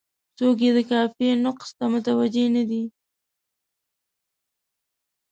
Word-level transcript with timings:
څوک 0.37 0.57
یې 0.65 0.71
د 0.77 0.79
قافیې 0.89 1.31
نقص 1.45 1.69
ته 1.77 1.85
متوجه 1.93 2.45
نه 2.55 2.63
دي. 2.69 2.83